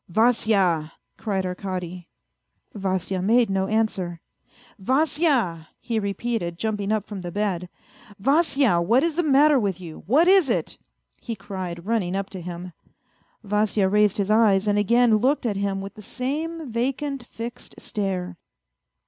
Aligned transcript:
"Vasya 0.09 0.89
1" 0.89 0.91
cried 1.23 1.45
Arkady. 1.45 2.07
Vasya 2.73 3.21
made 3.21 3.51
no 3.51 3.67
answer." 3.67 4.19
Vasya!" 4.89 5.67
he 5.79 5.99
repeated, 5.99 6.57
jumping 6.57 6.91
up 6.91 7.05
from 7.05 7.21
the 7.21 7.31
bed," 7.31 7.69
Vasya, 8.19 8.81
what 8.81 9.03
is 9.03 9.13
the 9.13 9.21
matter 9.21 9.59
with 9.59 9.79
you? 9.79 10.01
What 10.07 10.27
is 10.27 10.49
it?" 10.49 10.79
he 11.21 11.35
cried, 11.35 11.85
running 11.85 12.15
up 12.15 12.31
to 12.31 12.41
him. 12.41 12.73
Vasya 13.43 13.87
raised 13.89 14.17
his 14.17 14.31
eyes 14.31 14.67
and 14.67 14.79
again 14.79 15.17
looked 15.17 15.45
at 15.45 15.57
him 15.57 15.81
with 15.81 15.93
the 15.93 16.01
same 16.01 16.71
vacant, 16.71 17.23
fixed 17.27 17.75
stare. 17.79 18.37